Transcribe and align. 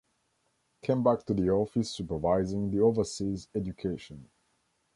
Came 0.81 1.03
back 1.03 1.23
to 1.25 1.35
the 1.35 1.51
office 1.51 1.91
supervising 1.91 2.71
the 2.71 2.79
overseas 2.79 3.47
education. 3.53 4.31